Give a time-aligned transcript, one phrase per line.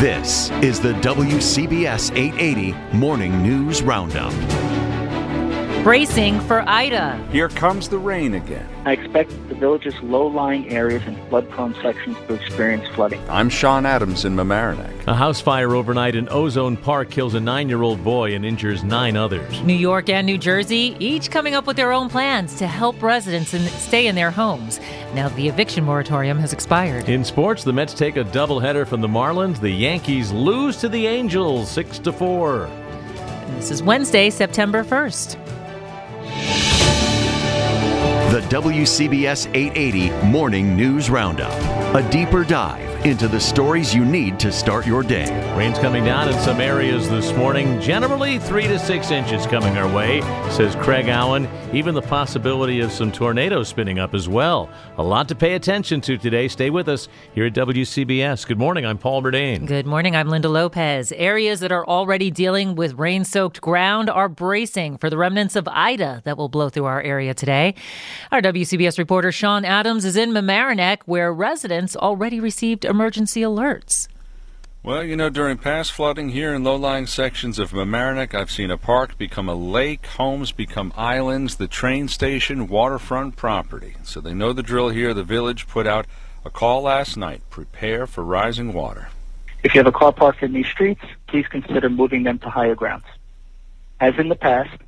[0.00, 4.32] This is the WCBS 880 Morning News Roundup
[5.88, 7.16] bracing for Ida.
[7.32, 8.68] Here comes the rain again.
[8.84, 13.18] I expect the village's low-lying areas and flood-prone sections to experience flooding.
[13.30, 15.06] I'm Sean Adams in Mamaroneck.
[15.06, 19.62] A house fire overnight in Ozone Park kills a nine-year-old boy and injures nine others.
[19.62, 23.54] New York and New Jersey, each coming up with their own plans to help residents
[23.54, 24.80] in, stay in their homes.
[25.14, 27.08] Now the eviction moratorium has expired.
[27.08, 29.58] In sports, the Mets take a doubleheader from the Marlins.
[29.58, 32.68] The Yankees lose to the Angels, six to four.
[33.56, 35.57] This is Wednesday, September 1st.
[38.48, 41.52] WCBS 880 Morning News Roundup.
[41.94, 45.54] A deeper dive into the stories you need to start your day.
[45.54, 47.78] Rain's coming down in some areas this morning.
[47.78, 51.46] Generally, three to six inches coming our way, says Craig Allen.
[51.74, 54.70] Even the possibility of some tornadoes spinning up as well.
[54.96, 56.48] A lot to pay attention to today.
[56.48, 58.46] Stay with us here at WCBS.
[58.46, 58.86] Good morning.
[58.86, 59.66] I'm Paul Murnane.
[59.66, 60.16] Good morning.
[60.16, 61.12] I'm Linda Lopez.
[61.12, 65.68] Areas that are already dealing with rain soaked ground are bracing for the remnants of
[65.68, 67.74] Ida that will blow through our area today.
[68.32, 74.08] Our WCBS reporter Sean Adams is in Mamaroneck, where residents already received emergency alerts.
[74.80, 78.78] Well, you know, during past flooding here in low-lying sections of Mamaroneck, I've seen a
[78.78, 83.96] park become a lake, homes become islands, the train station, waterfront property.
[84.04, 85.12] So they know the drill here.
[85.12, 86.06] The village put out
[86.44, 89.08] a call last night, prepare for rising water.
[89.64, 92.76] If you have a car parked in these streets, please consider moving them to higher
[92.76, 93.06] grounds.
[93.98, 94.80] As in the past,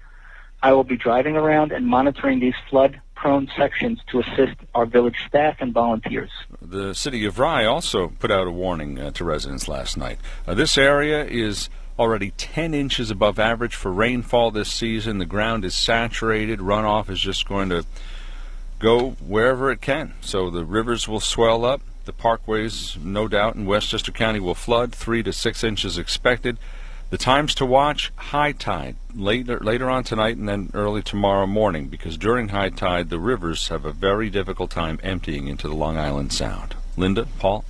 [0.63, 5.17] I will be driving around and monitoring these flood prone sections to assist our village
[5.27, 6.31] staff and volunteers.
[6.63, 10.19] The city of Rye also put out a warning uh, to residents last night.
[10.47, 15.19] Uh, this area is already 10 inches above average for rainfall this season.
[15.19, 16.61] The ground is saturated.
[16.61, 17.85] Runoff is just going to
[18.79, 20.15] go wherever it can.
[20.23, 21.83] So the rivers will swell up.
[22.07, 24.95] The parkways, no doubt, in Westchester County will flood.
[24.95, 26.57] Three to six inches expected.
[27.11, 31.89] The times to watch high tide later later on tonight and then early tomorrow morning
[31.89, 35.99] because during high tide the rivers have a very difficult time emptying into the Long
[35.99, 36.77] Island Sound.
[36.97, 37.65] Linda, Paul.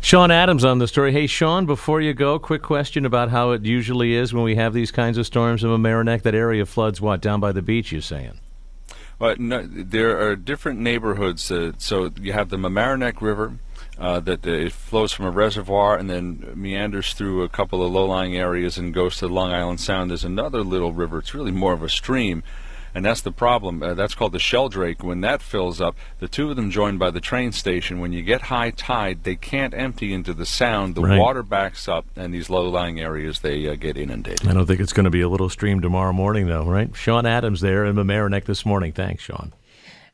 [0.00, 1.12] Sean Adams on the story.
[1.12, 4.72] Hey, Sean, before you go, quick question about how it usually is when we have
[4.72, 6.22] these kinds of storms in Mamaroneck.
[6.22, 7.92] That area floods what down by the beach?
[7.92, 8.40] You're saying?
[9.20, 11.48] Well, no, there are different neighborhoods.
[11.52, 13.58] Uh, so you have the Mamaroneck River.
[14.02, 18.36] Uh, that it flows from a reservoir and then meanders through a couple of low-lying
[18.36, 20.10] areas and goes to Long Island Sound.
[20.10, 21.18] There's another little river.
[21.18, 22.42] It's really more of a stream,
[22.96, 23.80] and that's the problem.
[23.80, 25.04] Uh, that's called the Sheldrake.
[25.04, 28.00] When that fills up, the two of them joined by the train station.
[28.00, 30.96] When you get high tide, they can't empty into the Sound.
[30.96, 31.20] The Right.
[31.20, 34.48] water backs up, and these low-lying areas they uh, get inundated.
[34.48, 36.90] I don't think it's going to be a little stream tomorrow morning, though, right?
[36.96, 38.90] Sean Adams there in Mamaroneck this morning.
[38.90, 39.52] Thanks, Sean.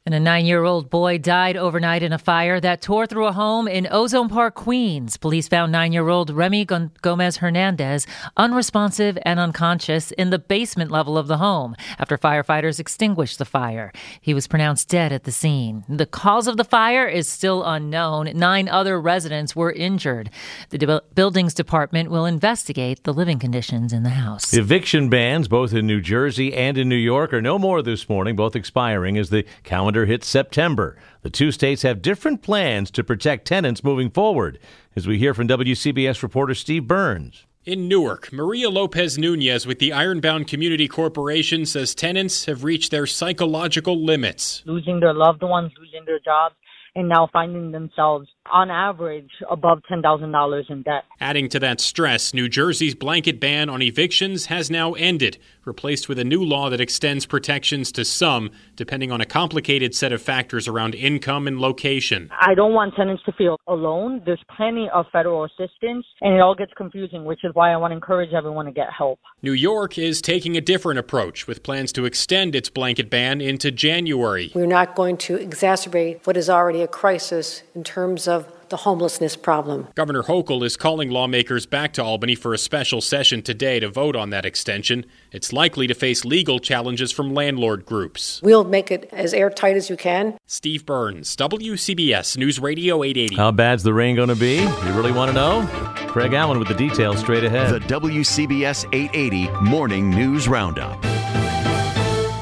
[0.08, 3.32] And a nine year old boy died overnight in a fire that tore through a
[3.32, 5.18] home in Ozone Park, Queens.
[5.18, 6.64] Police found nine year old Remy
[7.02, 13.38] Gomez Hernandez unresponsive and unconscious in the basement level of the home after firefighters extinguished
[13.38, 13.92] the fire.
[14.18, 15.84] He was pronounced dead at the scene.
[15.90, 18.32] The cause of the fire is still unknown.
[18.34, 20.30] Nine other residents were injured.
[20.70, 24.54] The de- buildings department will investigate the living conditions in the house.
[24.54, 28.36] Eviction bans, both in New Jersey and in New York, are no more this morning,
[28.36, 30.96] both expiring as the calendar hits September.
[31.22, 34.58] The two states have different plans to protect tenants moving forward,
[34.94, 37.44] as we hear from WCBS reporter Steve Burns.
[37.64, 43.06] In Newark, Maria Lopez Nunez with the Ironbound Community Corporation says tenants have reached their
[43.06, 44.62] psychological limits.
[44.64, 46.54] losing their loved ones, losing their jobs,
[46.94, 51.04] and now finding themselves on average, above $10,000 in debt.
[51.20, 56.18] Adding to that stress, New Jersey's blanket ban on evictions has now ended, replaced with
[56.18, 60.68] a new law that extends protections to some, depending on a complicated set of factors
[60.68, 62.30] around income and location.
[62.40, 64.22] I don't want tenants to feel alone.
[64.24, 67.90] There's plenty of federal assistance, and it all gets confusing, which is why I want
[67.92, 69.18] to encourage everyone to get help.
[69.42, 73.70] New York is taking a different approach with plans to extend its blanket ban into
[73.70, 74.52] January.
[74.54, 78.37] We're not going to exacerbate what is already a crisis in terms of
[78.68, 79.88] the homelessness problem.
[79.94, 84.14] Governor Hochul is calling lawmakers back to Albany for a special session today to vote
[84.16, 85.06] on that extension.
[85.32, 88.40] It's likely to face legal challenges from landlord groups.
[88.42, 90.36] We'll make it as airtight as you can.
[90.46, 93.36] Steve Burns, WCBS News Radio 880.
[93.36, 94.56] How bad's the rain going to be?
[94.56, 95.66] You really want to know?
[96.08, 97.72] Craig Allen with the details straight ahead.
[97.72, 101.02] The WCBS 880 Morning News Roundup.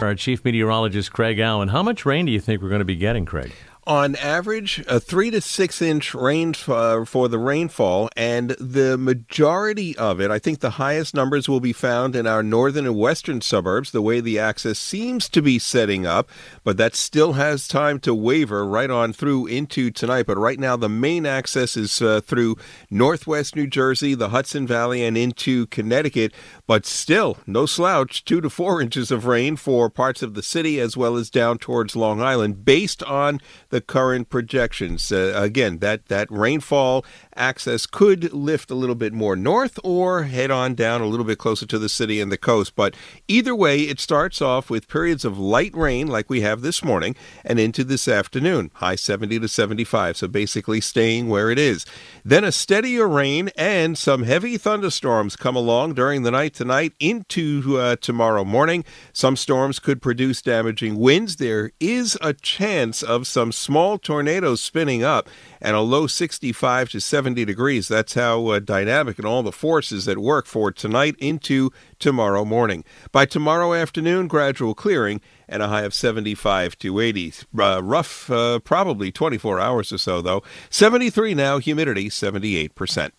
[0.03, 1.69] Our chief meteorologist, Craig Allen.
[1.69, 3.53] How much rain do you think we're going to be getting, Craig?
[3.88, 9.97] On average, a three to six inch rain uh, for the rainfall, and the majority
[9.97, 13.41] of it, I think the highest numbers will be found in our northern and western
[13.43, 16.29] suburbs, the way the axis seems to be setting up,
[16.65, 20.27] but that still has time to waver right on through into tonight.
[20.27, 22.56] But right now, the main axis is uh, through
[22.91, 26.33] northwest New Jersey, the Hudson Valley, and into Connecticut,
[26.67, 30.81] but still no slouch, two to four inches of rain for parts of the city
[30.81, 35.12] as well as down towards Long Island, based on the the current projections.
[35.12, 40.50] Uh, again, that, that rainfall axis could lift a little bit more north or head
[40.50, 42.75] on down a little bit closer to the city and the coast.
[42.75, 42.96] But
[43.28, 47.14] either way, it starts off with periods of light rain like we have this morning
[47.44, 50.17] and into this afternoon, high 70 to 75.
[50.17, 51.84] So basically staying where it is.
[52.25, 57.76] Then a steadier rain and some heavy thunderstorms come along during the night tonight into
[57.78, 58.87] uh, tomorrow morning.
[59.12, 61.37] Some storms could produce damaging winds.
[61.37, 65.29] There is a chance of some small tornadoes spinning up
[65.61, 67.89] and a low 65 to 70 degrees.
[67.89, 72.85] That's how uh, dynamic and all the forces at work for tonight into tomorrow morning.
[73.11, 77.35] By tomorrow afternoon, gradual clearing and a high of 75 to 80.
[77.59, 80.45] Uh, rough, uh, probably 24 hours or so, though.
[80.71, 83.11] 73 now, humidity 78%.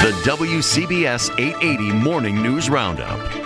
[0.00, 3.39] The WCBS 880 Morning News Roundup.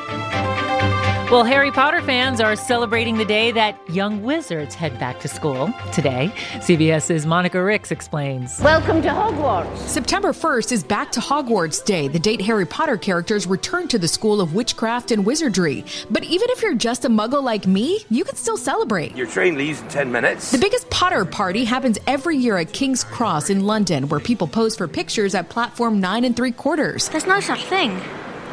[1.34, 5.74] Well, Harry Potter fans are celebrating the day that young wizards head back to school
[5.92, 6.30] today.
[6.60, 8.60] CBS's Monica Ricks explains.
[8.60, 9.78] Welcome to Hogwarts.
[9.78, 14.06] September 1st is Back to Hogwarts Day, the date Harry Potter characters return to the
[14.06, 15.84] School of Witchcraft and Wizardry.
[16.08, 19.16] But even if you're just a muggle like me, you can still celebrate.
[19.16, 20.52] Your train leaves in 10 minutes.
[20.52, 24.76] The biggest Potter party happens every year at King's Cross in London, where people pose
[24.76, 27.08] for pictures at platform 9 and 3 quarters.
[27.08, 28.00] There's no such thing.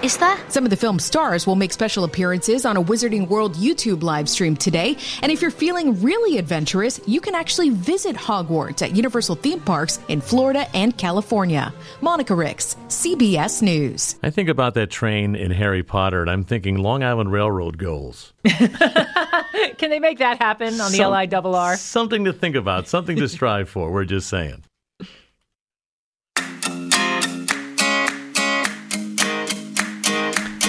[0.04, 0.36] Is there?
[0.50, 4.28] Some of the film's stars will make special appearances on a Wizarding World YouTube live
[4.28, 4.98] stream today.
[5.22, 10.00] And if you're feeling really adventurous, you can actually visit Hogwarts at Universal theme parks
[10.08, 11.72] in Florida and California.
[12.02, 14.16] Monica Ricks, CBS News.
[14.24, 18.34] I think about that train in Harry Potter, and I'm thinking Long Island Railroad goals.
[18.44, 21.78] Can they make that happen on the Some- LIRR?
[21.78, 23.92] Something to think about, something to strive for.
[23.92, 24.64] We're just saying.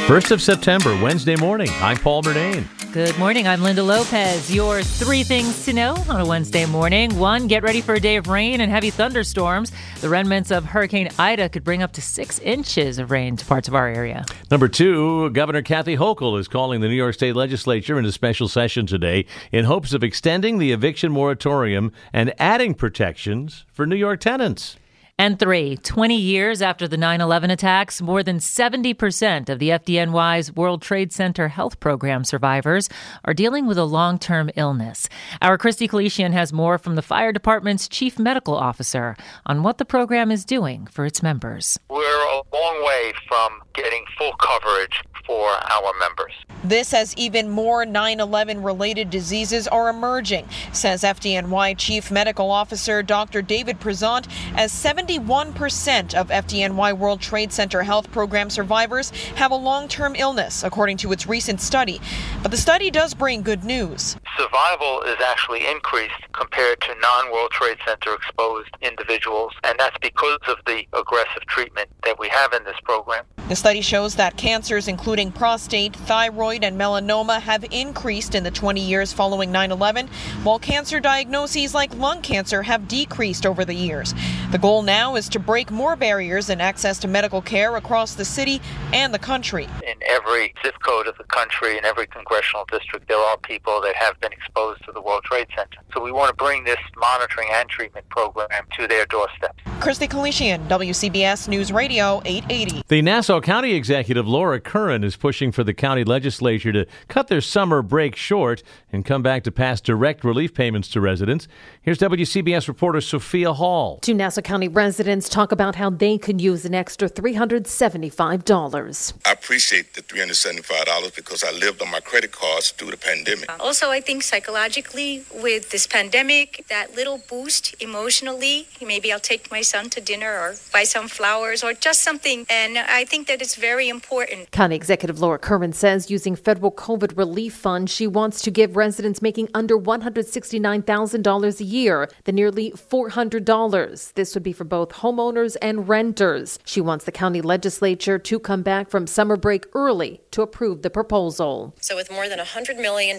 [0.06, 1.70] First of September, Wednesday morning.
[1.80, 2.66] I'm Paul Murnane.
[2.92, 3.46] Good morning.
[3.46, 4.52] I'm Linda Lopez.
[4.52, 7.16] Your three things to know on a Wednesday morning.
[7.18, 9.72] One, get ready for a day of rain and heavy thunderstorms.
[10.00, 13.68] The remnants of Hurricane Ida could bring up to six inches of rain to parts
[13.68, 14.26] of our area.
[14.50, 18.86] Number two, Governor Kathy Hochul is calling the New York State Legislature into special session
[18.86, 24.76] today in hopes of extending the eviction moratorium and adding protections for New York tenants.
[25.22, 30.52] And three, 20 years after the 9 11 attacks, more than 70% of the FDNY's
[30.52, 32.88] World Trade Center health program survivors
[33.24, 35.08] are dealing with a long term illness.
[35.40, 39.84] Our Christy Kalishian has more from the fire department's chief medical officer on what the
[39.84, 41.78] program is doing for its members.
[41.88, 46.34] We're a long way from getting full coverage for our members.
[46.64, 53.02] This as even more 9 11 related diseases are emerging, says FDNY Chief Medical Officer
[53.02, 53.42] Dr.
[53.42, 59.88] David Prezant, as 71% of FDNY World Trade Center health program survivors have a long
[59.88, 62.00] term illness, according to its recent study.
[62.42, 64.16] But the study does bring good news.
[64.38, 70.38] Survival is actually increased compared to non World Trade Center exposed individuals, and that's because
[70.46, 73.24] of the aggressive treatment that we have in this program.
[73.48, 78.80] The study shows that cancers including prostate, thyroid, and melanoma have increased in the 20
[78.80, 80.08] years following 9 11,
[80.42, 84.12] while cancer diagnoses like lung cancer have decreased over the years.
[84.50, 88.24] The goal now is to break more barriers in access to medical care across the
[88.24, 88.60] city
[88.92, 89.66] and the country.
[89.86, 93.96] In every zip code of the country, in every congressional district, there are people that
[93.96, 95.78] have been exposed to the World Trade Center.
[95.94, 99.56] So we want to bring this monitoring and treatment program to their doorstep.
[99.80, 102.82] Christy Kalishian, WCBS News Radio 880.
[102.88, 107.40] The Nassau County Executive Laura Curran is pushing for the county legislature to cut their
[107.40, 111.46] summer break short and come back to pass direct relief payments to residents.
[111.80, 113.98] Here's WCBS reporter Sophia Hall.
[114.02, 119.12] Two Nassau County residents talk about how they could use an extra $375.
[119.26, 123.50] I appreciate the $375 because I lived on my credit cards through the pandemic.
[123.60, 129.62] Also, I think psychologically, with this pandemic, that little boost emotionally, maybe I'll take my
[129.62, 132.46] son to dinner or buy some flowers or just something.
[132.50, 134.50] And I think that it's very important.
[134.50, 139.22] County Executive Laura Curran says using federal COVID relief fund she wants to give residents
[139.22, 144.14] making under $169,000 a year the nearly $400.
[144.14, 146.58] This would be for both homeowners and renters.
[146.64, 150.90] She wants the county legislature to come back from summer break early to approve the
[150.90, 151.74] proposal.
[151.80, 153.18] So, with more than $100 million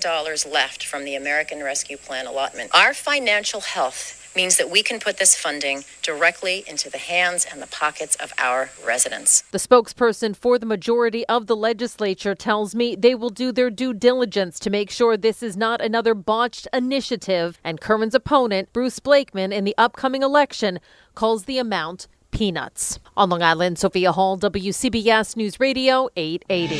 [0.51, 5.17] left from the American Rescue Plan allotment, our financial health means that we can put
[5.17, 9.41] this funding directly into the hands and the pockets of our residents.
[9.51, 13.93] The spokesperson for the majority of the legislature tells me they will do their due
[13.93, 17.59] diligence to make sure this is not another botched initiative.
[17.63, 20.79] And Curran's opponent, Bruce Blakeman, in the upcoming election,
[21.15, 22.99] calls the amount peanuts.
[23.15, 26.77] On Long Island, Sophia Hall, WCBS News Radio 880.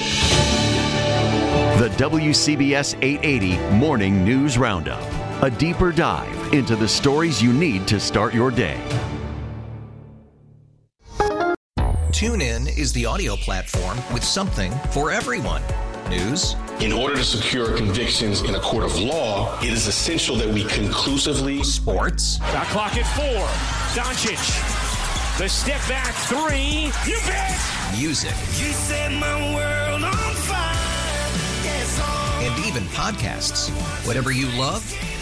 [1.80, 5.13] The WCBS 880 Morning News Roundup.
[5.44, 8.80] A deeper dive into the stories you need to start your day.
[12.14, 15.62] TuneIn is the audio platform with something for everyone.
[16.10, 16.56] News.
[16.80, 20.64] In order to secure convictions in a court of law, it is essential that we
[20.64, 21.62] conclusively.
[21.62, 22.38] Sports.
[22.38, 23.46] Shot clock at four.
[24.02, 24.40] Doncic.
[25.38, 26.90] The step back three.
[27.06, 27.60] You bet.
[28.00, 28.32] Music.
[28.32, 30.74] You set my world on fire.
[31.66, 32.00] Yes.
[32.40, 33.70] And even podcasts.
[34.08, 34.90] Whatever you love,